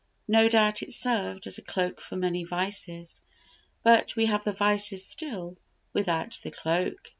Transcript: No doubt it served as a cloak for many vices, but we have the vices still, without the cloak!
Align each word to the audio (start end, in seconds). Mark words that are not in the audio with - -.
No 0.27 0.49
doubt 0.49 0.81
it 0.81 0.93
served 0.93 1.45
as 1.45 1.59
a 1.59 1.61
cloak 1.61 2.01
for 2.01 2.15
many 2.15 2.43
vices, 2.43 3.21
but 3.83 4.15
we 4.15 4.25
have 4.25 4.43
the 4.43 4.51
vices 4.51 5.05
still, 5.05 5.57
without 5.93 6.39
the 6.41 6.49
cloak! 6.49 7.09